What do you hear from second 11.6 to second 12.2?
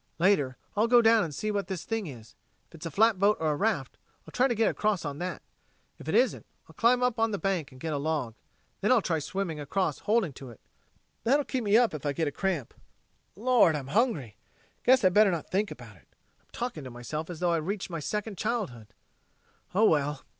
me up if I